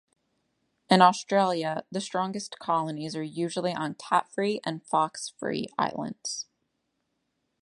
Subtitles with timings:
[0.89, 6.47] In Australia, the strongest colonies are usually on cat-free and fox-free islands.